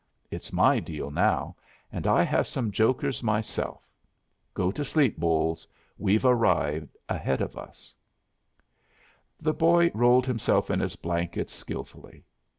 [0.31, 1.55] It's my deal now,
[1.91, 3.87] and I have some jokers myself.
[4.55, 5.67] Go to sleep, Bolles.
[5.95, 7.93] We've a ride ahead of us."
[9.37, 12.25] The boy rolled himself in his blanket skillfully.